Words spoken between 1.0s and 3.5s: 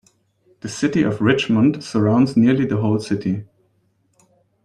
of Richmond surrounds nearly the whole city.